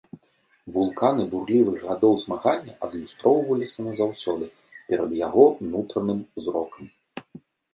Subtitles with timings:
[0.75, 4.45] Вулканы бурлівых гадоў змагання адлюстроўваліся назаўсёды
[4.89, 6.85] перад яго нутраным зрокам.